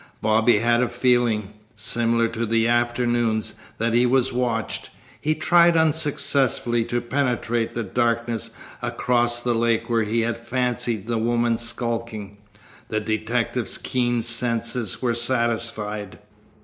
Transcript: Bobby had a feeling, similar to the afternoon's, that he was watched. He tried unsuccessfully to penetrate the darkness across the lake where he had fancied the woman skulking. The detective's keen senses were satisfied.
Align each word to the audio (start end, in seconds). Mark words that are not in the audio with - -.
Bobby 0.19 0.57
had 0.57 0.81
a 0.81 0.89
feeling, 0.89 1.51
similar 1.75 2.27
to 2.29 2.47
the 2.47 2.67
afternoon's, 2.67 3.53
that 3.77 3.93
he 3.93 4.07
was 4.07 4.33
watched. 4.33 4.89
He 5.21 5.35
tried 5.35 5.77
unsuccessfully 5.77 6.83
to 6.85 7.01
penetrate 7.01 7.75
the 7.75 7.83
darkness 7.83 8.49
across 8.81 9.41
the 9.41 9.53
lake 9.53 9.91
where 9.91 10.01
he 10.01 10.21
had 10.21 10.37
fancied 10.37 11.05
the 11.05 11.19
woman 11.19 11.59
skulking. 11.59 12.37
The 12.87 12.99
detective's 12.99 13.77
keen 13.77 14.23
senses 14.23 15.03
were 15.03 15.13
satisfied. 15.13 16.17